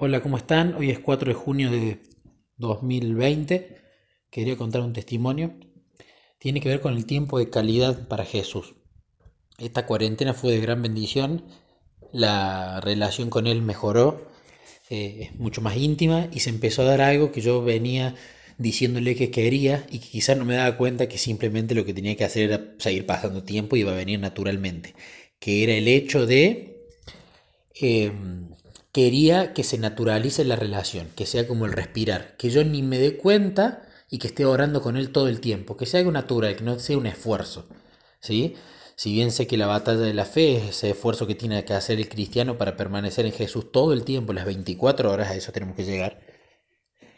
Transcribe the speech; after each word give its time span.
Hola, 0.00 0.20
¿cómo 0.20 0.36
están? 0.36 0.76
Hoy 0.76 0.90
es 0.90 1.00
4 1.00 1.30
de 1.30 1.34
junio 1.34 1.72
de 1.72 1.98
2020. 2.58 3.78
Quería 4.30 4.56
contar 4.56 4.82
un 4.82 4.92
testimonio. 4.92 5.54
Tiene 6.38 6.60
que 6.60 6.68
ver 6.68 6.80
con 6.80 6.94
el 6.94 7.04
tiempo 7.04 7.40
de 7.40 7.50
calidad 7.50 8.06
para 8.06 8.24
Jesús. 8.24 8.76
Esta 9.58 9.86
cuarentena 9.86 10.34
fue 10.34 10.52
de 10.52 10.60
gran 10.60 10.82
bendición. 10.82 11.42
La 12.12 12.80
relación 12.80 13.28
con 13.28 13.48
Él 13.48 13.60
mejoró, 13.60 14.28
eh, 14.88 15.18
es 15.22 15.34
mucho 15.34 15.62
más 15.62 15.76
íntima 15.76 16.28
y 16.32 16.38
se 16.40 16.50
empezó 16.50 16.82
a 16.82 16.84
dar 16.84 17.00
algo 17.00 17.32
que 17.32 17.40
yo 17.40 17.64
venía 17.64 18.14
diciéndole 18.56 19.16
que 19.16 19.32
quería 19.32 19.84
y 19.90 19.98
que 19.98 20.10
quizás 20.10 20.36
no 20.36 20.44
me 20.44 20.54
daba 20.54 20.76
cuenta 20.76 21.08
que 21.08 21.18
simplemente 21.18 21.74
lo 21.74 21.84
que 21.84 21.92
tenía 21.92 22.14
que 22.16 22.24
hacer 22.24 22.52
era 22.52 22.74
seguir 22.78 23.04
pasando 23.04 23.42
tiempo 23.42 23.74
y 23.74 23.80
iba 23.80 23.90
a 23.90 23.96
venir 23.96 24.20
naturalmente. 24.20 24.94
Que 25.40 25.64
era 25.64 25.72
el 25.72 25.88
hecho 25.88 26.24
de... 26.24 26.86
Eh, 27.80 28.12
quería 28.98 29.54
que 29.54 29.62
se 29.62 29.78
naturalice 29.78 30.44
la 30.44 30.56
relación, 30.56 31.06
que 31.14 31.24
sea 31.24 31.46
como 31.46 31.66
el 31.66 31.72
respirar, 31.72 32.36
que 32.36 32.50
yo 32.50 32.64
ni 32.64 32.82
me 32.82 32.98
dé 32.98 33.16
cuenta 33.16 33.86
y 34.10 34.18
que 34.18 34.26
esté 34.26 34.44
orando 34.44 34.82
con 34.82 34.96
él 34.96 35.12
todo 35.12 35.28
el 35.28 35.38
tiempo, 35.38 35.76
que 35.76 35.86
sea 35.86 36.00
algo 36.00 36.10
natural, 36.10 36.56
que 36.56 36.64
no 36.64 36.80
sea 36.80 36.98
un 36.98 37.06
esfuerzo. 37.06 37.68
¿sí? 38.18 38.56
Si 38.96 39.12
bien 39.12 39.30
sé 39.30 39.46
que 39.46 39.56
la 39.56 39.68
batalla 39.68 40.00
de 40.00 40.14
la 40.14 40.24
fe 40.24 40.56
es 40.56 40.70
ese 40.70 40.90
esfuerzo 40.90 41.28
que 41.28 41.36
tiene 41.36 41.64
que 41.64 41.74
hacer 41.74 42.00
el 42.00 42.08
cristiano 42.08 42.58
para 42.58 42.76
permanecer 42.76 43.24
en 43.24 43.30
Jesús 43.30 43.70
todo 43.70 43.92
el 43.92 44.02
tiempo, 44.02 44.32
las 44.32 44.46
24 44.46 45.12
horas, 45.12 45.30
a 45.30 45.36
eso 45.36 45.52
tenemos 45.52 45.76
que 45.76 45.84
llegar, 45.84 46.18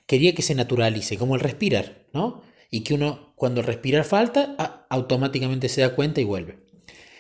quería 0.04 0.34
que 0.34 0.42
se 0.42 0.54
naturalice, 0.54 1.16
como 1.16 1.34
el 1.34 1.40
respirar, 1.40 2.08
¿no? 2.12 2.42
Y 2.70 2.80
que 2.80 2.92
uno, 2.92 3.32
cuando 3.36 3.62
el 3.62 3.66
respirar 3.66 4.04
falta, 4.04 4.86
automáticamente 4.90 5.70
se 5.70 5.80
da 5.80 5.94
cuenta 5.94 6.20
y 6.20 6.24
vuelve. 6.24 6.58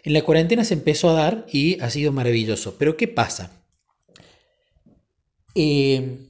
En 0.02 0.12
la 0.12 0.20
cuarentena 0.20 0.64
se 0.64 0.74
empezó 0.74 1.08
a 1.08 1.14
dar 1.14 1.46
y 1.50 1.80
ha 1.80 1.88
sido 1.88 2.12
maravilloso. 2.12 2.76
Pero 2.76 2.98
¿qué 2.98 3.08
pasa? 3.08 3.59
Eh, 5.54 6.28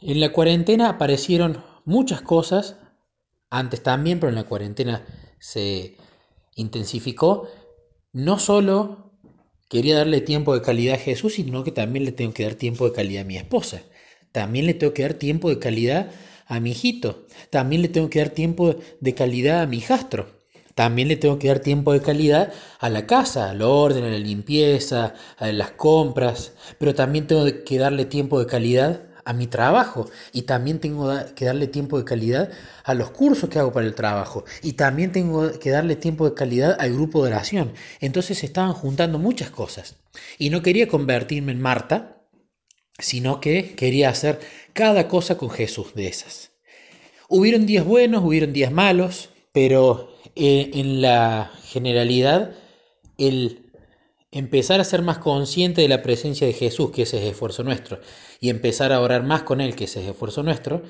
en 0.00 0.20
la 0.20 0.32
cuarentena 0.32 0.88
aparecieron 0.88 1.62
muchas 1.84 2.20
cosas, 2.20 2.76
antes 3.50 3.82
también, 3.82 4.20
pero 4.20 4.30
en 4.30 4.36
la 4.36 4.44
cuarentena 4.44 5.04
se 5.38 5.96
intensificó. 6.54 7.48
No 8.12 8.38
solo 8.38 9.12
quería 9.68 9.98
darle 9.98 10.20
tiempo 10.20 10.54
de 10.54 10.62
calidad 10.62 10.96
a 10.96 10.98
Jesús, 10.98 11.34
sino 11.34 11.64
que 11.64 11.72
también 11.72 12.04
le 12.04 12.12
tengo 12.12 12.32
que 12.32 12.44
dar 12.44 12.54
tiempo 12.54 12.86
de 12.86 12.92
calidad 12.92 13.22
a 13.22 13.26
mi 13.26 13.36
esposa. 13.36 13.82
También 14.32 14.66
le 14.66 14.74
tengo 14.74 14.92
que 14.94 15.02
dar 15.02 15.14
tiempo 15.14 15.48
de 15.48 15.58
calidad 15.58 16.10
a 16.46 16.60
mi 16.60 16.72
hijito. 16.72 17.26
También 17.50 17.82
le 17.82 17.88
tengo 17.88 18.10
que 18.10 18.18
dar 18.18 18.30
tiempo 18.30 18.76
de 19.00 19.14
calidad 19.14 19.62
a 19.62 19.66
mi 19.66 19.78
hijastro. 19.78 20.35
También 20.76 21.08
le 21.08 21.16
tengo 21.16 21.38
que 21.38 21.48
dar 21.48 21.60
tiempo 21.60 21.94
de 21.94 22.02
calidad 22.02 22.52
a 22.80 22.90
la 22.90 23.06
casa, 23.06 23.48
al 23.48 23.62
orden, 23.62 24.04
a 24.04 24.10
la 24.10 24.18
limpieza, 24.18 25.14
a 25.38 25.50
las 25.50 25.70
compras, 25.70 26.52
pero 26.78 26.94
también 26.94 27.26
tengo 27.26 27.46
que 27.64 27.78
darle 27.78 28.04
tiempo 28.04 28.38
de 28.38 28.44
calidad 28.44 29.00
a 29.24 29.32
mi 29.32 29.46
trabajo 29.46 30.10
y 30.34 30.42
también 30.42 30.78
tengo 30.78 31.10
que 31.34 31.46
darle 31.46 31.66
tiempo 31.68 31.96
de 31.96 32.04
calidad 32.04 32.50
a 32.84 32.92
los 32.92 33.10
cursos 33.10 33.48
que 33.48 33.58
hago 33.58 33.72
para 33.72 33.86
el 33.86 33.94
trabajo 33.94 34.44
y 34.62 34.74
también 34.74 35.12
tengo 35.12 35.50
que 35.58 35.70
darle 35.70 35.96
tiempo 35.96 36.28
de 36.28 36.34
calidad 36.34 36.76
al 36.78 36.92
grupo 36.92 37.22
de 37.24 37.30
oración. 37.30 37.72
Entonces 38.00 38.36
se 38.36 38.44
estaban 38.44 38.74
juntando 38.74 39.18
muchas 39.18 39.48
cosas 39.48 39.96
y 40.36 40.50
no 40.50 40.60
quería 40.60 40.88
convertirme 40.88 41.52
en 41.52 41.60
Marta, 41.62 42.22
sino 42.98 43.40
que 43.40 43.74
quería 43.76 44.10
hacer 44.10 44.40
cada 44.74 45.08
cosa 45.08 45.38
con 45.38 45.48
Jesús 45.48 45.94
de 45.94 46.08
esas. 46.08 46.52
Hubieron 47.30 47.64
días 47.64 47.86
buenos, 47.86 48.22
hubieron 48.22 48.52
días 48.52 48.70
malos, 48.70 49.30
pero 49.52 50.15
eh, 50.34 50.70
en 50.74 51.00
la 51.00 51.52
generalidad, 51.64 52.52
el 53.18 53.70
empezar 54.30 54.80
a 54.80 54.84
ser 54.84 55.02
más 55.02 55.18
consciente 55.18 55.82
de 55.82 55.88
la 55.88 56.02
presencia 56.02 56.46
de 56.46 56.52
Jesús, 56.52 56.90
que 56.90 57.02
ese 57.02 57.18
es 57.18 57.32
esfuerzo 57.32 57.62
nuestro, 57.62 58.00
y 58.40 58.50
empezar 58.50 58.92
a 58.92 59.00
orar 59.00 59.22
más 59.22 59.42
con 59.42 59.60
Él, 59.60 59.74
que 59.76 59.84
ese 59.84 60.02
es 60.02 60.08
esfuerzo 60.08 60.42
nuestro, 60.42 60.82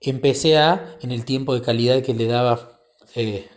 empecé 0.00 0.58
a, 0.58 0.96
en 1.00 1.10
el 1.10 1.24
tiempo 1.24 1.54
de 1.54 1.62
calidad 1.62 2.02
que 2.02 2.14
le 2.14 2.26
daba 2.26 2.80
eh, 3.14 3.48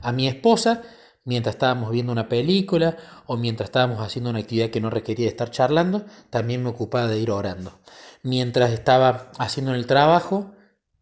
a 0.00 0.12
mi 0.12 0.26
esposa, 0.26 0.82
mientras 1.24 1.54
estábamos 1.54 1.92
viendo 1.92 2.10
una 2.10 2.28
película 2.28 2.96
o 3.26 3.36
mientras 3.36 3.68
estábamos 3.68 4.00
haciendo 4.00 4.30
una 4.30 4.40
actividad 4.40 4.70
que 4.70 4.80
no 4.80 4.90
requería 4.90 5.28
estar 5.28 5.50
charlando, 5.50 6.04
también 6.30 6.62
me 6.62 6.70
ocupaba 6.70 7.06
de 7.06 7.20
ir 7.20 7.30
orando. 7.30 7.78
Mientras 8.24 8.72
estaba 8.72 9.30
haciendo 9.38 9.74
el 9.74 9.86
trabajo 9.86 10.52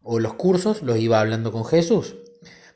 o 0.03 0.19
los 0.19 0.35
cursos, 0.35 0.83
los 0.83 0.97
iba 0.97 1.19
hablando 1.19 1.51
con 1.51 1.65
Jesús 1.65 2.15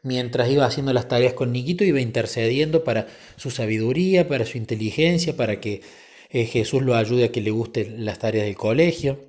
mientras 0.05 0.49
iba 0.49 0.65
haciendo 0.65 0.93
las 0.93 1.07
tareas 1.07 1.33
con 1.33 1.51
Niquito, 1.51 1.83
iba 1.83 1.99
intercediendo 1.99 2.83
para 2.83 3.07
su 3.35 3.51
sabiduría, 3.51 4.27
para 4.27 4.45
su 4.45 4.57
inteligencia, 4.57 5.35
para 5.35 5.59
que 5.59 5.81
eh, 6.29 6.45
Jesús 6.45 6.83
lo 6.83 6.95
ayude 6.95 7.25
a 7.25 7.31
que 7.31 7.41
le 7.41 7.51
gusten 7.51 8.05
las 8.05 8.19
tareas 8.19 8.45
del 8.45 8.55
colegio. 8.55 9.19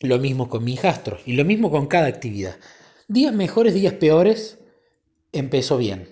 Lo 0.00 0.18
mismo 0.18 0.48
con 0.48 0.64
mi 0.64 0.74
hijastro 0.74 1.18
y 1.26 1.32
lo 1.34 1.44
mismo 1.44 1.70
con 1.70 1.86
cada 1.88 2.06
actividad. 2.06 2.56
Días 3.08 3.34
mejores, 3.34 3.74
días 3.74 3.94
peores, 3.94 4.58
empezó 5.32 5.78
bien. 5.78 6.08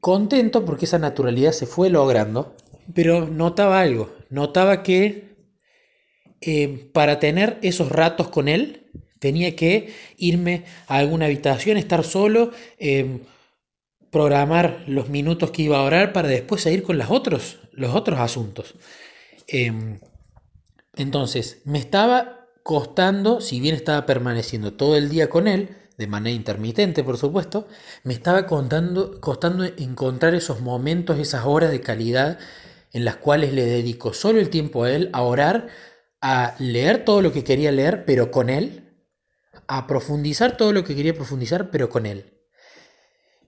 Contento 0.00 0.64
porque 0.64 0.84
esa 0.84 0.98
naturalidad 0.98 1.52
se 1.52 1.66
fue 1.66 1.88
logrando, 1.88 2.56
pero 2.94 3.26
notaba 3.26 3.80
algo, 3.80 4.12
notaba 4.28 4.82
que 4.82 5.36
eh, 6.40 6.90
para 6.92 7.20
tener 7.20 7.58
esos 7.62 7.90
ratos 7.90 8.28
con 8.28 8.48
él, 8.48 8.90
Tenía 9.18 9.56
que 9.56 9.94
irme 10.16 10.64
a 10.86 10.98
alguna 10.98 11.26
habitación, 11.26 11.76
estar 11.76 12.04
solo, 12.04 12.50
em, 12.78 13.20
programar 14.10 14.84
los 14.86 15.08
minutos 15.08 15.50
que 15.50 15.62
iba 15.62 15.78
a 15.78 15.82
orar 15.82 16.12
para 16.12 16.28
después 16.28 16.62
seguir 16.62 16.82
con 16.82 16.98
los 16.98 17.10
otros, 17.10 17.58
los 17.72 17.94
otros 17.94 18.20
asuntos. 18.20 18.74
Em, 19.48 20.00
entonces, 20.96 21.62
me 21.64 21.78
estaba 21.78 22.46
costando, 22.62 23.40
si 23.40 23.60
bien 23.60 23.74
estaba 23.74 24.06
permaneciendo 24.06 24.72
todo 24.72 24.96
el 24.96 25.08
día 25.08 25.28
con 25.28 25.48
él, 25.48 25.76
de 25.98 26.06
manera 26.06 26.34
intermitente, 26.34 27.04
por 27.04 27.18
supuesto, 27.18 27.68
me 28.02 28.14
estaba 28.14 28.46
contando, 28.46 29.20
costando 29.20 29.64
encontrar 29.64 30.34
esos 30.34 30.60
momentos, 30.60 31.18
esas 31.18 31.44
horas 31.46 31.70
de 31.70 31.80
calidad 31.80 32.38
en 32.92 33.04
las 33.04 33.16
cuales 33.16 33.52
le 33.52 33.64
dedico 33.64 34.12
solo 34.12 34.40
el 34.40 34.50
tiempo 34.50 34.84
a 34.84 34.92
él, 34.92 35.10
a 35.12 35.22
orar, 35.22 35.68
a 36.20 36.54
leer 36.58 37.04
todo 37.04 37.22
lo 37.22 37.32
que 37.32 37.44
quería 37.44 37.70
leer, 37.70 38.04
pero 38.04 38.30
con 38.30 38.48
él, 38.50 38.83
a 39.66 39.86
profundizar 39.86 40.56
todo 40.56 40.72
lo 40.72 40.84
que 40.84 40.94
quería 40.94 41.14
profundizar, 41.14 41.70
pero 41.70 41.88
con 41.88 42.06
él. 42.06 42.32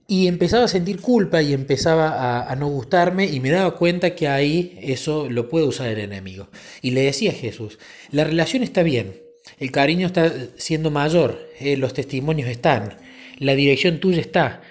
Y 0.07 0.27
empezaba 0.27 0.65
a 0.65 0.69
sentir 0.69 1.01
culpa 1.01 1.41
y 1.41 1.53
empezaba 1.53 2.49
a, 2.49 2.55
no 2.55 2.67
gustarme 2.67 3.25
y 3.25 3.41
me 3.41 3.49
daba 3.49 3.75
cuenta 3.75 4.15
que 4.15 4.27
ahí 4.27 4.79
eso 4.81 5.29
lo 5.29 5.49
puede 5.49 5.65
usar 5.65 5.89
el 5.89 5.99
enemigo. 5.99 6.47
Y 6.81 6.91
le 6.91 7.01
decía 7.01 7.31
a 7.31 7.35
Jesús, 7.35 7.77
la 8.11 8.23
relación 8.23 8.63
está 8.63 8.83
bien, 8.83 9.21
el 9.59 9.71
cariño 9.71 10.07
está 10.07 10.31
siendo 10.55 10.91
mayor, 10.91 11.49
eh, 11.59 11.75
los 11.75 11.93
testimonios 11.93 12.49
están, 12.49 12.97
la 13.37 13.53
dirección 13.53 13.99
tuya 13.99 14.21
está, 14.21 14.61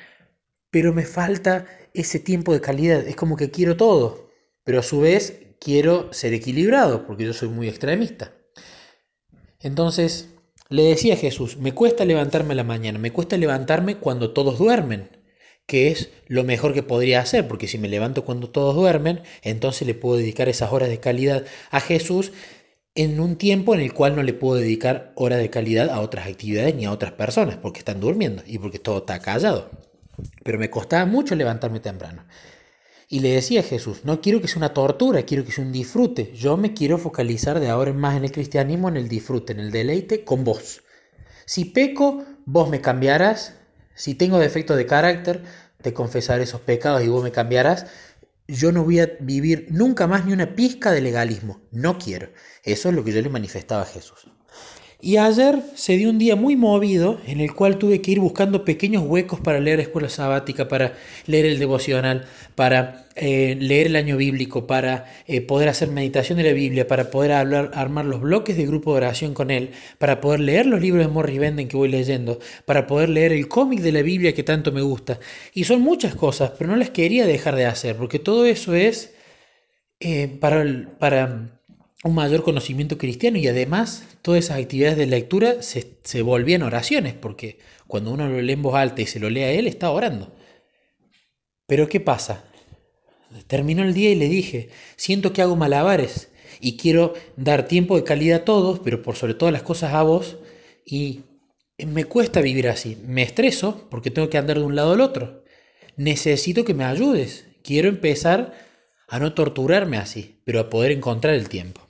pero 0.70 0.94
me 0.94 1.04
falta 1.04 1.66
ese 1.92 2.18
tiempo 2.18 2.54
de 2.54 2.62
calidad, 2.62 3.06
es 3.06 3.16
como 3.16 3.36
que 3.36 3.50
quiero 3.50 3.76
todo, 3.76 4.30
pero 4.64 4.80
a 4.80 4.82
su 4.82 5.00
vez 5.00 5.40
quiero 5.60 6.12
ser 6.12 6.32
equilibrado, 6.32 7.06
porque 7.06 7.24
yo 7.24 7.32
soy 7.32 7.48
muy 7.48 7.68
extremista. 7.68 8.32
Entonces, 9.60 10.28
le 10.68 10.82
decía 10.82 11.16
Jesús, 11.16 11.56
me 11.56 11.72
cuesta 11.72 12.04
levantarme 12.04 12.52
a 12.52 12.56
la 12.56 12.64
mañana, 12.64 12.98
me 12.98 13.12
cuesta 13.12 13.36
levantarme 13.36 13.96
cuando 13.96 14.32
todos 14.32 14.58
duermen, 14.58 15.10
que 15.66 15.88
es 15.88 16.10
lo 16.26 16.44
mejor 16.44 16.74
que 16.74 16.82
podría 16.82 17.20
hacer, 17.20 17.48
porque 17.48 17.68
si 17.68 17.78
me 17.78 17.88
levanto 17.88 18.24
cuando 18.24 18.50
todos 18.50 18.74
duermen, 18.74 19.22
entonces 19.42 19.86
le 19.86 19.94
puedo 19.94 20.16
dedicar 20.16 20.48
esas 20.48 20.72
horas 20.72 20.88
de 20.88 21.00
calidad 21.00 21.44
a 21.70 21.80
Jesús 21.80 22.32
en 22.94 23.20
un 23.20 23.36
tiempo 23.36 23.74
en 23.74 23.80
el 23.80 23.92
cual 23.92 24.16
no 24.16 24.22
le 24.22 24.32
puedo 24.32 24.56
dedicar 24.56 25.12
horas 25.16 25.38
de 25.38 25.50
calidad 25.50 25.90
a 25.90 26.00
otras 26.00 26.26
actividades 26.26 26.74
ni 26.74 26.86
a 26.86 26.92
otras 26.92 27.12
personas, 27.12 27.56
porque 27.56 27.80
están 27.80 28.00
durmiendo 28.00 28.42
y 28.46 28.58
porque 28.58 28.78
todo 28.78 28.98
está 28.98 29.20
callado. 29.20 29.70
Pero 30.42 30.58
me 30.58 30.70
costaba 30.70 31.04
mucho 31.04 31.34
levantarme 31.34 31.80
temprano. 31.80 32.24
Y 33.08 33.20
le 33.20 33.30
decía 33.30 33.60
a 33.60 33.62
Jesús, 33.62 34.04
no 34.04 34.20
quiero 34.20 34.40
que 34.40 34.48
sea 34.48 34.58
una 34.58 34.74
tortura, 34.74 35.22
quiero 35.22 35.44
que 35.44 35.52
sea 35.52 35.64
un 35.64 35.70
disfrute. 35.70 36.32
Yo 36.34 36.56
me 36.56 36.74
quiero 36.74 36.98
focalizar 36.98 37.60
de 37.60 37.68
ahora 37.68 37.90
en 37.92 37.98
más 37.98 38.16
en 38.16 38.24
el 38.24 38.32
cristianismo, 38.32 38.88
en 38.88 38.96
el 38.96 39.08
disfrute, 39.08 39.52
en 39.52 39.60
el 39.60 39.70
deleite 39.70 40.24
con 40.24 40.42
vos. 40.42 40.82
Si 41.44 41.66
peco, 41.66 42.24
vos 42.46 42.68
me 42.68 42.80
cambiarás. 42.80 43.54
Si 43.94 44.16
tengo 44.16 44.40
defecto 44.40 44.74
de 44.74 44.86
carácter, 44.86 45.44
te 45.80 45.94
confesaré 45.94 46.42
esos 46.42 46.60
pecados 46.62 47.04
y 47.04 47.08
vos 47.08 47.22
me 47.22 47.30
cambiarás. 47.30 47.86
Yo 48.48 48.72
no 48.72 48.82
voy 48.82 48.98
a 48.98 49.12
vivir 49.20 49.68
nunca 49.70 50.08
más 50.08 50.26
ni 50.26 50.32
una 50.32 50.56
pizca 50.56 50.90
de 50.90 51.00
legalismo. 51.00 51.60
No 51.70 51.98
quiero. 51.98 52.30
Eso 52.64 52.88
es 52.88 52.94
lo 52.96 53.04
que 53.04 53.12
yo 53.12 53.22
le 53.22 53.28
manifestaba 53.28 53.82
a 53.82 53.86
Jesús. 53.86 54.28
Y 55.00 55.18
ayer 55.18 55.60
se 55.74 55.96
dio 55.98 56.08
un 56.08 56.18
día 56.18 56.36
muy 56.36 56.56
movido 56.56 57.20
en 57.26 57.40
el 57.40 57.54
cual 57.54 57.76
tuve 57.76 58.00
que 58.00 58.12
ir 58.12 58.20
buscando 58.20 58.64
pequeños 58.64 59.02
huecos 59.06 59.40
para 59.40 59.60
leer 59.60 59.78
escuela 59.78 60.08
sabática, 60.08 60.68
para 60.68 60.94
leer 61.26 61.44
el 61.44 61.58
devocional, 61.58 62.24
para 62.54 63.06
eh, 63.14 63.56
leer 63.60 63.88
el 63.88 63.96
año 63.96 64.16
bíblico, 64.16 64.66
para 64.66 65.04
eh, 65.26 65.42
poder 65.42 65.68
hacer 65.68 65.88
meditación 65.90 66.38
de 66.38 66.44
la 66.44 66.52
Biblia, 66.52 66.88
para 66.88 67.10
poder 67.10 67.32
armar 67.32 68.06
los 68.06 68.22
bloques 68.22 68.56
de 68.56 68.66
grupo 68.66 68.92
de 68.92 68.98
oración 68.98 69.34
con 69.34 69.50
él, 69.50 69.70
para 69.98 70.20
poder 70.22 70.40
leer 70.40 70.64
los 70.64 70.80
libros 70.80 71.06
de 71.06 71.12
Morris 71.12 71.38
Benden 71.40 71.68
que 71.68 71.76
voy 71.76 71.90
leyendo, 71.90 72.38
para 72.64 72.86
poder 72.86 73.10
leer 73.10 73.32
el 73.32 73.48
cómic 73.48 73.80
de 73.80 73.92
la 73.92 74.02
Biblia 74.02 74.34
que 74.34 74.42
tanto 74.44 74.72
me 74.72 74.80
gusta. 74.80 75.20
Y 75.52 75.64
son 75.64 75.82
muchas 75.82 76.14
cosas, 76.14 76.52
pero 76.58 76.70
no 76.70 76.76
las 76.76 76.90
quería 76.90 77.26
dejar 77.26 77.54
de 77.54 77.66
hacer, 77.66 77.96
porque 77.96 78.18
todo 78.18 78.46
eso 78.46 78.74
es 78.74 79.14
eh, 80.00 80.28
para, 80.40 80.64
para 80.98 81.55
un 82.06 82.14
mayor 82.14 82.42
conocimiento 82.42 82.98
cristiano 82.98 83.38
y 83.38 83.48
además 83.48 84.04
todas 84.22 84.44
esas 84.44 84.58
actividades 84.60 84.96
de 84.96 85.06
lectura 85.06 85.62
se, 85.62 85.98
se 86.02 86.22
volvían 86.22 86.62
oraciones, 86.62 87.14
porque 87.14 87.58
cuando 87.86 88.10
uno 88.12 88.28
lo 88.28 88.40
lee 88.40 88.54
en 88.54 88.62
voz 88.62 88.74
alta 88.74 89.02
y 89.02 89.06
se 89.06 89.20
lo 89.20 89.30
lee 89.30 89.42
a 89.42 89.52
él, 89.52 89.66
está 89.66 89.90
orando. 89.90 90.34
Pero 91.66 91.88
¿qué 91.88 92.00
pasa? 92.00 92.44
Terminó 93.46 93.82
el 93.82 93.94
día 93.94 94.10
y 94.10 94.14
le 94.14 94.28
dije, 94.28 94.70
siento 94.96 95.32
que 95.32 95.42
hago 95.42 95.56
malabares 95.56 96.30
y 96.60 96.76
quiero 96.76 97.14
dar 97.36 97.68
tiempo 97.68 97.96
de 97.96 98.04
calidad 98.04 98.42
a 98.42 98.44
todos, 98.44 98.80
pero 98.80 99.02
por 99.02 99.16
sobre 99.16 99.34
todas 99.34 99.52
las 99.52 99.62
cosas 99.62 99.92
a 99.92 100.02
vos, 100.02 100.38
y 100.84 101.22
me 101.84 102.04
cuesta 102.04 102.40
vivir 102.40 102.68
así. 102.68 102.96
Me 103.04 103.22
estreso 103.22 103.86
porque 103.90 104.10
tengo 104.10 104.30
que 104.30 104.38
andar 104.38 104.58
de 104.58 104.64
un 104.64 104.76
lado 104.76 104.92
al 104.92 105.00
otro. 105.00 105.44
Necesito 105.96 106.64
que 106.64 106.74
me 106.74 106.84
ayudes. 106.84 107.46
Quiero 107.62 107.88
empezar 107.88 108.54
a 109.08 109.18
no 109.18 109.34
torturarme 109.34 109.98
así, 109.98 110.40
pero 110.44 110.60
a 110.60 110.70
poder 110.70 110.92
encontrar 110.92 111.34
el 111.34 111.48
tiempo. 111.48 111.85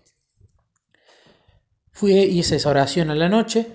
Fui, 1.96 2.12
hice 2.12 2.56
esa 2.56 2.69
oración 2.69 3.08
a 3.08 3.14
la 3.14 3.31
noche, 3.31 3.69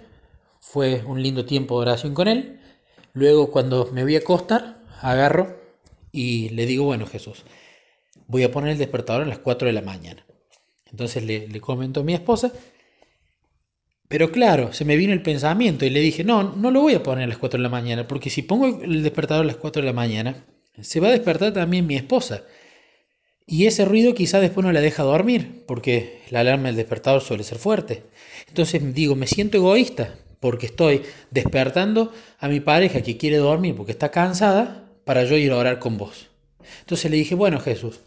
fue 0.59 1.03
un 1.07 1.23
lindo 1.23 1.43
tiempo 1.43 1.79
de 1.79 1.89
oración 1.89 2.13
con 2.13 2.27
él. 2.27 2.59
Luego 3.13 3.49
cuando 3.49 3.89
me 3.91 4.03
voy 4.03 4.13
a 4.15 4.19
acostar, 4.19 4.77
agarro 5.01 5.57
y 6.11 6.49
le 6.49 6.67
digo, 6.67 6.83
bueno 6.83 7.07
Jesús, 7.07 7.43
voy 8.27 8.43
a 8.43 8.51
poner 8.51 8.73
el 8.73 8.77
despertador 8.77 9.23
a 9.23 9.25
las 9.25 9.39
4 9.39 9.65
de 9.69 9.73
la 9.73 9.81
mañana. 9.81 10.23
Entonces 10.91 11.23
le, 11.23 11.47
le 11.47 11.61
comento 11.61 12.01
a 12.01 12.03
mi 12.03 12.13
esposa, 12.13 12.51
pero 14.07 14.31
claro, 14.31 14.71
se 14.71 14.85
me 14.85 14.97
vino 14.97 15.13
el 15.13 15.23
pensamiento 15.23 15.83
y 15.85 15.89
le 15.89 15.99
dije, 15.99 16.23
no, 16.23 16.43
no 16.43 16.69
lo 16.69 16.81
voy 16.81 16.93
a 16.93 17.01
poner 17.01 17.23
a 17.23 17.27
las 17.27 17.39
4 17.39 17.57
de 17.57 17.63
la 17.63 17.69
mañana, 17.69 18.07
porque 18.07 18.29
si 18.29 18.43
pongo 18.43 18.83
el 18.83 19.01
despertador 19.01 19.45
a 19.45 19.47
las 19.47 19.55
4 19.55 19.81
de 19.81 19.87
la 19.87 19.93
mañana, 19.93 20.45
se 20.79 20.99
va 20.99 21.07
a 21.07 21.11
despertar 21.11 21.53
también 21.53 21.87
mi 21.87 21.95
esposa. 21.95 22.43
Y 23.45 23.65
ese 23.65 23.85
ruido 23.85 24.13
quizá 24.13 24.39
después 24.39 24.65
no 24.65 24.71
la 24.71 24.81
deja 24.81 25.03
dormir, 25.03 25.63
porque 25.67 26.21
la 26.29 26.41
alarma 26.41 26.67
del 26.67 26.77
despertador 26.77 27.21
suele 27.21 27.43
ser 27.43 27.57
fuerte. 27.57 28.03
Entonces 28.47 28.93
digo, 28.93 29.15
me 29.15 29.27
siento 29.27 29.57
egoísta, 29.57 30.15
porque 30.39 30.65
estoy 30.65 31.03
despertando 31.29 32.11
a 32.39 32.47
mi 32.47 32.59
pareja 32.59 33.01
que 33.01 33.17
quiere 33.17 33.37
dormir 33.37 33.75
porque 33.75 33.91
está 33.91 34.09
cansada, 34.09 34.81
para 35.05 35.23
yo 35.23 35.37
ir 35.37 35.51
a 35.51 35.57
orar 35.57 35.79
con 35.79 35.97
vos. 35.97 36.29
Entonces 36.81 37.09
le 37.09 37.17
dije, 37.17 37.35
bueno 37.35 37.59
Jesús, 37.59 37.99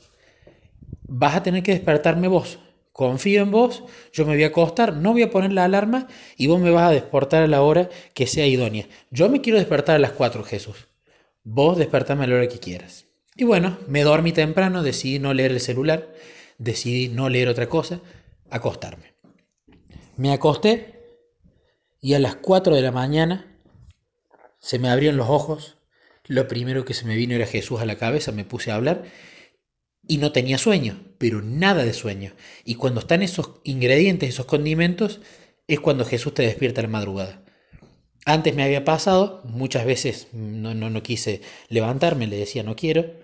vas 1.09 1.35
a 1.37 1.43
tener 1.43 1.63
que 1.63 1.73
despertarme 1.73 2.29
vos. 2.29 2.59
Confío 2.93 3.43
en 3.43 3.51
vos, 3.51 3.83
yo 4.13 4.25
me 4.25 4.35
voy 4.35 4.45
a 4.45 4.49
acostar, 4.49 4.95
no 4.95 5.13
voy 5.13 5.23
a 5.23 5.31
poner 5.31 5.53
la 5.53 5.65
alarma 5.65 6.07
y 6.37 6.47
vos 6.47 6.61
me 6.61 6.71
vas 6.71 6.89
a 6.91 6.93
despertar 6.93 7.43
a 7.43 7.49
la 7.49 7.63
hora 7.63 7.89
que 8.15 8.29
sea 8.29 8.47
idónea. 8.47 8.87
Yo 9.11 9.29
me 9.29 9.41
quiero 9.41 9.59
despertar 9.59 9.97
a 9.97 9.99
las 9.99 10.13
4, 10.13 10.45
Jesús. 10.45 10.87
Vos 11.43 11.77
despertame 11.77 12.25
a 12.25 12.27
la 12.29 12.37
hora 12.37 12.49
que 12.49 12.61
quieras. 12.61 13.04
Y 13.37 13.45
bueno, 13.45 13.79
me 13.89 14.03
dormí 14.05 14.33
temprano, 14.33 14.83
decidí 14.85 15.19
no 15.19 15.35
leer 15.35 15.51
el 15.51 15.61
celular, 15.61 16.13
decidí 16.59 17.09
no 17.09 17.29
leer 17.29 17.49
otra 17.49 17.69
cosa, 17.69 18.01
acostarme. 18.49 19.15
Me 20.17 20.33
acosté 20.33 21.19
y 22.01 22.15
a 22.15 22.21
las 22.21 22.37
4 22.37 22.77
de 22.77 22.83
la 22.83 22.93
mañana 22.93 23.59
se 24.61 24.79
me 24.79 24.89
abrieron 24.89 25.17
los 25.17 25.29
ojos, 25.29 25.79
lo 26.27 26.47
primero 26.47 26.85
que 26.85 26.95
se 26.95 27.07
me 27.07 27.17
vino 27.17 27.35
era 27.35 27.47
Jesús 27.47 27.81
a 27.81 27.87
la 27.87 27.99
cabeza, 27.99 28.31
me 28.31 28.45
puse 28.45 28.71
a 28.71 28.77
hablar 28.77 29.05
y 30.07 30.19
no 30.19 30.31
tenía 30.31 30.57
sueño, 30.57 31.03
pero 31.19 31.43
nada 31.43 31.85
de 31.85 31.93
sueño. 31.93 32.35
Y 32.65 32.77
cuando 32.77 33.01
están 33.01 33.23
esos 33.23 33.61
ingredientes, 33.65 34.29
esos 34.29 34.47
condimentos, 34.47 35.21
es 35.67 35.81
cuando 35.81 36.05
Jesús 36.05 36.35
te 36.35 36.43
despierta 36.43 36.83
a 36.83 36.85
la 36.85 36.91
madrugada. 36.91 37.43
Antes 38.27 38.55
me 38.55 38.63
había 38.63 38.85
pasado, 38.85 39.43
muchas 39.45 39.85
veces 39.85 40.29
no, 40.33 40.73
no, 40.73 40.89
no 40.89 41.03
quise 41.03 41.43
levantarme, 41.69 42.27
le 42.27 42.37
decía 42.37 42.63
no 42.63 42.77
quiero, 42.77 43.24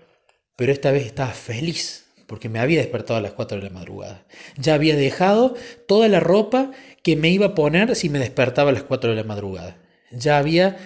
pero 0.55 0.71
esta 0.71 0.91
vez 0.91 1.05
estaba 1.05 1.31
feliz 1.31 2.01
porque 2.31 2.47
me 2.47 2.59
había 2.59 2.79
despertado 2.79 3.17
a 3.19 3.21
las 3.21 3.33
4 3.33 3.57
de 3.57 3.63
la 3.63 3.69
madrugada. 3.71 4.25
Ya 4.55 4.73
había 4.73 4.95
dejado 4.95 5.53
toda 5.85 6.07
la 6.07 6.21
ropa 6.21 6.71
que 7.03 7.17
me 7.17 7.29
iba 7.29 7.47
a 7.47 7.55
poner 7.55 7.93
si 7.97 8.07
me 8.07 8.19
despertaba 8.19 8.69
a 8.69 8.73
las 8.73 8.83
4 8.83 9.09
de 9.09 9.17
la 9.17 9.25
madrugada. 9.25 9.77
Ya 10.11 10.37
había 10.37 10.77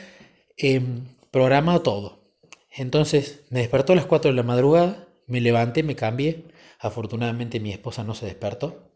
eh, 0.58 0.82
programado 1.30 1.84
todo. 1.84 2.24
Entonces 2.72 3.42
me 3.52 3.60
despertó 3.60 3.94
a 3.94 3.96
las 3.96 4.08
4 4.08 4.32
de 4.32 4.36
la 4.36 4.42
madrugada, 4.42 5.08
me 5.28 5.40
levanté, 5.40 5.84
me 5.84 5.96
cambié. 5.96 6.46
Afortunadamente 6.80 7.60
mi 7.60 7.72
esposa 7.72 8.04
no 8.04 8.16
se 8.16 8.26
despertó. 8.26 8.92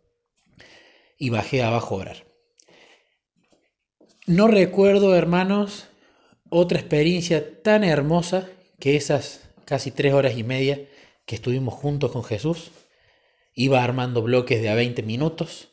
Y 1.20 1.30
bajé 1.30 1.62
abajo 1.62 1.98
a 1.98 2.00
orar. 2.00 2.26
No 4.26 4.48
recuerdo, 4.48 5.16
hermanos, 5.16 5.88
otra 6.50 6.80
experiencia 6.80 7.62
tan 7.62 7.84
hermosa 7.84 8.50
que 8.80 8.96
esas 8.96 9.49
casi 9.70 9.92
tres 9.92 10.14
horas 10.14 10.36
y 10.36 10.44
media 10.44 10.80
que 11.28 11.36
estuvimos 11.36 11.76
juntos 11.76 12.12
con 12.12 12.24
Jesús. 12.24 12.72
Iba 13.54 13.84
armando 13.84 14.24
bloques 14.24 14.64
de 14.64 14.70
a 14.70 14.74
20 14.74 15.04
minutos. 15.04 15.70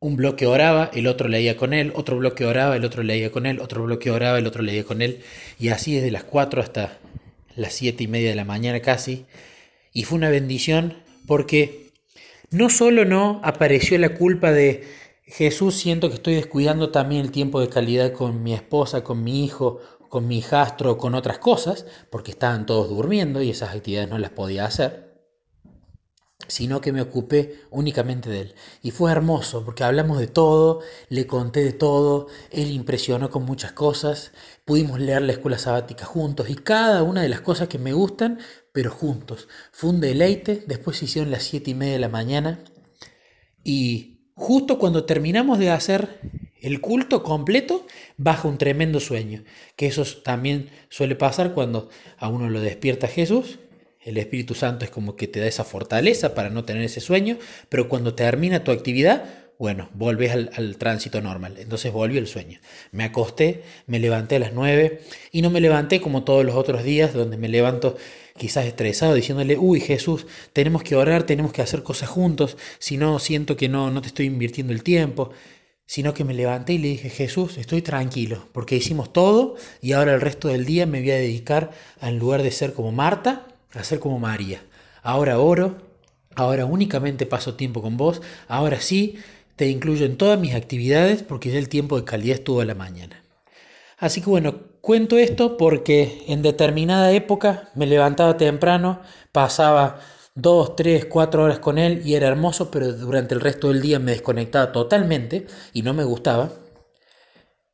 Un 0.00 0.16
bloque 0.16 0.46
oraba, 0.46 0.90
el 0.94 1.06
otro 1.06 1.28
leía 1.28 1.58
con 1.58 1.74
él, 1.74 1.92
otro 1.94 2.16
bloque 2.16 2.46
oraba, 2.46 2.76
el 2.76 2.86
otro 2.86 3.02
leía 3.02 3.30
con 3.30 3.44
él, 3.44 3.60
otro 3.60 3.82
bloque 3.82 4.10
oraba, 4.10 4.38
el 4.38 4.46
otro 4.46 4.62
leía 4.62 4.84
con 4.84 5.02
él, 5.02 5.22
y 5.58 5.68
así 5.68 5.96
desde 5.96 6.10
las 6.10 6.24
4 6.24 6.62
hasta 6.62 6.98
las 7.56 7.74
7 7.74 8.04
y 8.04 8.06
media 8.06 8.30
de 8.30 8.36
la 8.36 8.44
mañana 8.44 8.80
casi, 8.80 9.26
y 9.92 10.04
fue 10.04 10.16
una 10.16 10.30
bendición 10.30 10.96
porque 11.26 11.90
no 12.50 12.70
solo 12.70 13.04
no 13.04 13.40
apareció 13.42 13.98
la 13.98 14.14
culpa 14.14 14.52
de 14.52 14.84
Jesús, 15.24 15.74
siento 15.74 16.08
que 16.08 16.14
estoy 16.14 16.36
descuidando 16.36 16.90
también 16.90 17.22
el 17.22 17.32
tiempo 17.32 17.60
de 17.60 17.68
calidad 17.68 18.12
con 18.12 18.42
mi 18.44 18.54
esposa, 18.54 19.02
con 19.02 19.24
mi 19.24 19.44
hijo, 19.44 19.80
con 20.08 20.26
mi 20.26 20.38
hijastro, 20.38 20.98
con 20.98 21.14
otras 21.14 21.38
cosas, 21.38 21.86
porque 22.10 22.30
estaban 22.30 22.66
todos 22.66 22.88
durmiendo 22.88 23.42
y 23.42 23.50
esas 23.50 23.74
actividades 23.74 24.10
no 24.10 24.18
las 24.18 24.30
podía 24.30 24.64
hacer 24.64 25.08
sino 26.48 26.80
que 26.80 26.92
me 26.92 27.02
ocupé 27.02 27.60
únicamente 27.70 28.30
de 28.30 28.40
él. 28.40 28.54
Y 28.82 28.90
fue 28.90 29.12
hermoso, 29.12 29.64
porque 29.64 29.84
hablamos 29.84 30.18
de 30.18 30.26
todo, 30.26 30.80
le 31.08 31.26
conté 31.26 31.62
de 31.62 31.72
todo, 31.72 32.28
él 32.50 32.70
impresionó 32.70 33.30
con 33.30 33.44
muchas 33.44 33.72
cosas, 33.72 34.32
pudimos 34.64 34.98
leer 34.98 35.22
la 35.22 35.32
escuela 35.32 35.58
sabática 35.58 36.04
juntos 36.04 36.48
y 36.48 36.54
cada 36.56 37.02
una 37.02 37.22
de 37.22 37.28
las 37.28 37.42
cosas 37.42 37.68
que 37.68 37.78
me 37.78 37.92
gustan, 37.92 38.38
pero 38.72 38.90
juntos. 38.90 39.48
Fue 39.72 39.90
un 39.90 40.00
deleite, 40.00 40.64
después 40.66 40.96
se 40.98 41.04
hicieron 41.04 41.30
las 41.30 41.42
siete 41.42 41.70
y 41.70 41.74
media 41.74 41.94
de 41.94 41.98
la 42.00 42.08
mañana 42.08 42.64
y 43.62 44.32
justo 44.34 44.78
cuando 44.78 45.04
terminamos 45.04 45.58
de 45.58 45.70
hacer 45.70 46.20
el 46.60 46.80
culto 46.80 47.22
completo, 47.22 47.86
baja 48.16 48.48
un 48.48 48.58
tremendo 48.58 49.00
sueño, 49.00 49.44
que 49.76 49.86
eso 49.86 50.04
también 50.22 50.70
suele 50.88 51.14
pasar 51.16 51.54
cuando 51.54 51.88
a 52.18 52.28
uno 52.28 52.50
lo 52.50 52.60
despierta 52.60 53.08
Jesús 53.08 53.58
el 54.08 54.16
Espíritu 54.16 54.54
Santo 54.54 54.86
es 54.86 54.90
como 54.90 55.16
que 55.16 55.28
te 55.28 55.38
da 55.38 55.46
esa 55.46 55.64
fortaleza 55.64 56.34
para 56.34 56.48
no 56.48 56.64
tener 56.64 56.82
ese 56.82 57.00
sueño, 57.00 57.36
pero 57.68 57.90
cuando 57.90 58.14
termina 58.14 58.64
tu 58.64 58.70
actividad, 58.70 59.24
bueno, 59.58 59.90
volvés 59.92 60.32
al, 60.32 60.76
tránsito 60.78 61.20
normal. 61.20 61.56
Entonces 61.58 61.92
volvió 61.92 62.18
el 62.18 62.26
sueño. 62.26 62.58
Me 62.90 63.04
acosté, 63.04 63.64
me 63.86 63.98
levanté 63.98 64.36
a 64.36 64.38
las 64.38 64.54
9 64.54 65.02
y 65.30 65.42
no 65.42 65.50
me 65.50 65.60
levanté 65.60 66.00
como 66.00 66.24
todos 66.24 66.42
los 66.42 66.54
otros 66.54 66.84
días 66.84 67.12
donde 67.12 67.36
me 67.36 67.48
levanto 67.48 67.98
quizás 68.38 68.64
estresado 68.64 69.12
diciéndole, 69.12 69.58
uy 69.58 69.80
Jesús, 69.80 70.26
tenemos 70.54 70.82
que 70.84 70.96
orar, 70.96 71.24
tenemos 71.24 71.52
que 71.52 71.60
hacer 71.60 71.82
cosas 71.82 72.08
juntos, 72.08 72.56
si 72.78 72.96
no 72.96 73.18
siento 73.18 73.58
que 73.58 73.68
no, 73.68 73.90
no 73.90 74.00
te 74.00 74.06
estoy 74.06 74.24
invirtiendo 74.24 74.72
el 74.72 74.82
tiempo 74.82 75.32
sino 75.88 76.12
que 76.12 76.22
me 76.22 76.34
levanté 76.34 76.74
y 76.74 76.78
le 76.78 76.88
dije, 76.88 77.08
Jesús, 77.08 77.56
estoy 77.56 77.80
tranquilo, 77.80 78.46
porque 78.52 78.76
hicimos 78.76 79.10
todo 79.10 79.56
y 79.80 79.92
ahora 79.92 80.14
el 80.14 80.20
resto 80.20 80.48
del 80.48 80.66
día 80.66 80.84
me 80.84 81.00
voy 81.00 81.12
a 81.12 81.16
dedicar, 81.16 81.70
en 82.02 82.18
lugar 82.18 82.42
de 82.42 82.50
ser 82.50 82.74
como 82.74 82.92
Marta, 82.92 83.46
hacer 83.72 83.98
como 83.98 84.18
María. 84.18 84.60
Ahora 85.02 85.38
oro, 85.38 85.78
ahora 86.34 86.66
únicamente 86.66 87.24
paso 87.24 87.54
tiempo 87.54 87.80
con 87.80 87.96
vos, 87.96 88.20
ahora 88.48 88.82
sí 88.82 89.16
te 89.56 89.70
incluyo 89.70 90.04
en 90.04 90.18
todas 90.18 90.38
mis 90.38 90.54
actividades 90.54 91.22
porque 91.22 91.50
ya 91.50 91.58
el 91.58 91.70
tiempo 91.70 91.96
de 91.98 92.04
calidad 92.04 92.36
estuvo 92.36 92.60
a 92.60 92.66
la 92.66 92.74
mañana. 92.74 93.24
Así 93.96 94.20
que 94.20 94.28
bueno, 94.28 94.56
cuento 94.82 95.16
esto 95.16 95.56
porque 95.56 96.22
en 96.28 96.42
determinada 96.42 97.12
época 97.12 97.70
me 97.74 97.86
levantaba 97.86 98.36
temprano, 98.36 99.00
pasaba 99.32 100.00
dos, 100.38 100.76
tres, 100.76 101.04
cuatro 101.06 101.42
horas 101.42 101.58
con 101.58 101.78
él 101.78 102.02
y 102.04 102.14
era 102.14 102.28
hermoso, 102.28 102.70
pero 102.70 102.92
durante 102.92 103.34
el 103.34 103.40
resto 103.40 103.68
del 103.68 103.82
día 103.82 103.98
me 103.98 104.12
desconectaba 104.12 104.70
totalmente 104.70 105.46
y 105.72 105.82
no 105.82 105.94
me 105.94 106.04
gustaba. 106.04 106.52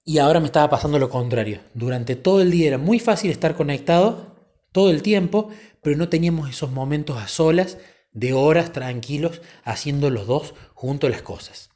Y 0.03 0.19
ahora 0.19 0.41
me 0.41 0.47
estaba 0.47 0.71
pasando 0.71 0.99
lo 0.99 1.11
contrario. 1.11 1.61
Durante 1.75 2.17
todo 2.17 2.41
el 2.41 2.51
día 2.51 2.69
era 2.69 2.79
muy 2.79 2.99
fácil 2.99 3.31
estar 3.31 3.55
conectado, 3.55 4.35
todo 4.73 4.91
el 4.91 5.03
tiempo, 5.03 5.51
pero 5.83 5.97
no 5.97 6.09
teníamos 6.09 6.49
esos 6.49 6.71
momentos 6.71 7.19
a 7.19 7.29
solas 7.29 7.77
de 8.13 8.33
horas 8.33 8.73
tranquilos 8.73 9.43
haciendo 9.65 10.09
los 10.09 10.27
dos 10.27 10.55
juntos 10.73 11.11
las 11.11 11.23
cosas. 11.23 11.71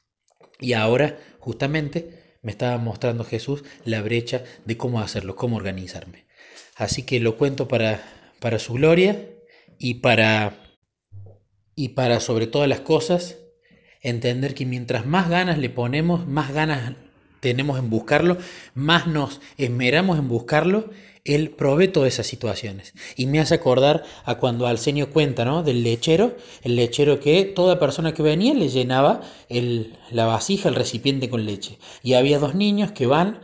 Y 0.58 0.72
ahora, 0.72 1.18
justamente, 1.38 2.38
me 2.42 2.50
estaba 2.50 2.78
mostrando 2.78 3.24
Jesús 3.24 3.62
la 3.84 4.00
brecha 4.00 4.42
de 4.64 4.78
cómo 4.78 5.00
hacerlo, 5.00 5.36
cómo 5.36 5.56
organizarme. 5.56 6.26
Así 6.76 7.02
que 7.02 7.20
lo 7.20 7.36
cuento 7.36 7.68
para, 7.68 8.00
para 8.40 8.58
su 8.58 8.74
gloria 8.74 9.28
y 9.78 9.94
para, 9.94 10.67
y 11.78 11.90
para, 11.90 12.18
sobre 12.18 12.48
todas 12.48 12.68
las 12.68 12.80
cosas, 12.80 13.36
entender 14.02 14.54
que 14.54 14.66
mientras 14.66 15.06
más 15.06 15.30
ganas 15.30 15.58
le 15.58 15.70
ponemos, 15.70 16.26
más 16.26 16.52
ganas 16.52 16.94
tenemos 17.38 17.78
en 17.78 17.88
buscarlo, 17.88 18.36
más 18.74 19.06
nos 19.06 19.40
esmeramos 19.58 20.18
en 20.18 20.26
buscarlo, 20.26 20.90
Él 21.24 21.50
provee 21.50 21.86
todas 21.86 22.12
esas 22.12 22.26
situaciones. 22.26 22.94
Y 23.14 23.26
me 23.26 23.38
hace 23.38 23.54
acordar 23.54 24.02
a 24.24 24.38
cuando 24.38 24.66
Alcenio 24.66 25.10
cuenta, 25.10 25.44
¿no? 25.44 25.62
Del 25.62 25.84
lechero, 25.84 26.36
el 26.64 26.74
lechero 26.74 27.20
que 27.20 27.44
toda 27.44 27.78
persona 27.78 28.12
que 28.12 28.24
venía 28.24 28.54
le 28.54 28.70
llenaba 28.70 29.20
el, 29.48 29.96
la 30.10 30.26
vasija, 30.26 30.68
el 30.68 30.74
recipiente 30.74 31.30
con 31.30 31.46
leche. 31.46 31.78
Y 32.02 32.14
había 32.14 32.40
dos 32.40 32.56
niños 32.56 32.90
que 32.90 33.06
van, 33.06 33.38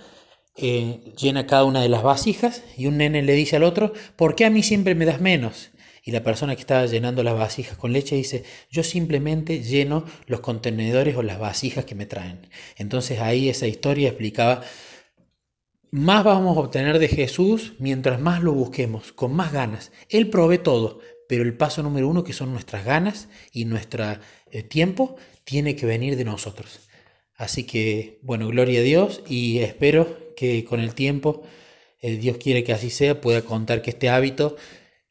eh, 0.57 1.13
llena 1.17 1.47
cada 1.47 1.63
una 1.63 1.83
de 1.83 1.89
las 1.89 2.03
vasijas 2.03 2.65
y 2.77 2.87
un 2.87 2.99
nene 2.99 3.23
le 3.23 3.35
dice 3.35 3.55
al 3.55 3.63
otro, 3.63 3.93
¿por 4.17 4.35
qué 4.35 4.45
a 4.45 4.51
mí 4.51 4.65
siempre 4.65 4.97
me 4.97 5.05
das 5.05 5.21
menos? 5.21 5.71
Y 6.07 6.11
la 6.11 6.23
persona 6.23 6.55
que 6.55 6.61
estaba 6.61 6.85
llenando 6.85 7.23
las 7.23 7.35
vasijas 7.35 7.79
con 7.79 7.95
leche 7.95 8.15
dice, 8.15 8.45
yo 8.71 8.85
simplemente 8.85 9.63
lleno 9.63 10.05
los 10.27 10.41
contenedores 10.41 11.17
o 11.17 11.23
las 11.23 11.39
vasijas 11.39 11.87
que 11.87 11.95
me 11.95 12.05
traen. 12.05 12.47
Entonces 12.77 13.21
ahí 13.21 13.49
esa 13.49 13.67
historia 13.67 14.09
explicaba, 14.09 14.61
más 15.91 16.23
vamos 16.23 16.59
a 16.59 16.61
obtener 16.61 16.99
de 16.99 17.09
Jesús 17.09 17.73
mientras 17.79 18.21
más 18.21 18.43
lo 18.43 18.53
busquemos, 18.53 19.13
con 19.13 19.33
más 19.33 19.51
ganas. 19.51 19.93
Él 20.11 20.29
provee 20.29 20.59
todo, 20.59 21.01
pero 21.27 21.43
el 21.43 21.57
paso 21.57 21.83
número 21.83 22.07
uno, 22.07 22.23
que 22.23 22.35
son 22.35 22.53
nuestras 22.53 22.85
ganas 22.85 23.29
y 23.51 23.65
nuestro 23.65 24.05
eh, 24.51 24.63
tiempo, 24.63 25.17
tiene 25.45 25.75
que 25.75 25.87
venir 25.87 26.17
de 26.19 26.25
nosotros. 26.27 26.81
Así 27.35 27.65
que, 27.65 28.19
bueno, 28.21 28.49
gloria 28.49 28.81
a 28.81 28.83
Dios 28.83 29.23
y 29.27 29.61
espero 29.61 30.35
que 30.37 30.67
con 30.67 30.81
el 30.81 30.95
tiempo, 30.95 31.45
eh, 32.03 32.19
Dios 32.19 32.37
quiere 32.37 32.63
que 32.63 32.75
así 32.75 32.91
sea, 32.91 33.23
pueda 33.23 33.41
contar 33.41 33.81
que 33.81 33.89
este 33.89 34.11
hábito... 34.11 34.57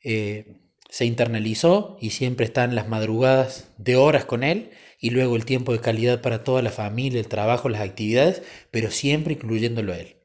Eh, 0.04 0.60
se 0.94 1.06
internalizó 1.06 1.98
y 2.00 2.12
siempre 2.12 2.46
están 2.46 2.76
las 2.76 2.88
madrugadas 2.88 3.68
de 3.80 3.96
horas 3.96 4.26
con 4.26 4.44
él 4.44 4.70
y 5.00 5.10
luego 5.10 5.36
el 5.36 5.44
tiempo 5.44 5.72
de 5.74 5.82
calidad 5.82 6.22
para 6.22 6.44
toda 6.44 6.62
la 6.62 6.70
familia, 6.70 7.20
el 7.20 7.28
trabajo, 7.28 7.68
las 7.68 7.82
actividades, 7.82 8.44
pero 8.70 8.92
siempre 8.92 9.34
incluyéndolo 9.34 9.92
a 9.92 9.98
él. 9.98 10.18